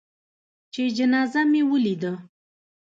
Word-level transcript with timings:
چې 0.73 0.81
جنازه 0.97 1.41
مې 1.51 1.61
لېده. 1.83 2.13